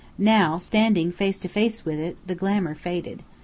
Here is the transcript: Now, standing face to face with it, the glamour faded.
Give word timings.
Now, 0.17 0.57
standing 0.57 1.11
face 1.11 1.37
to 1.37 1.47
face 1.47 1.85
with 1.85 1.99
it, 1.99 2.17
the 2.25 2.33
glamour 2.33 2.73
faded. 2.73 3.21